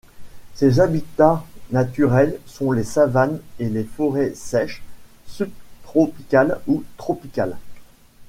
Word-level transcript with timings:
Ses 0.55 0.79
habitats 0.79 1.45
naturels 1.69 2.39
sont 2.47 2.71
les 2.71 2.83
savanes 2.83 3.37
et 3.59 3.69
les 3.69 3.83
forêts 3.83 4.33
sèches 4.33 4.81
subtropicales 5.27 6.57
ou 6.65 6.83
tropicales. 6.97 7.55